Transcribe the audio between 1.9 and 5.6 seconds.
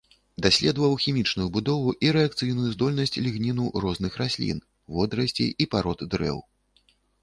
і рэакцыйную здольнасць лігніну розных раслін, водарасцей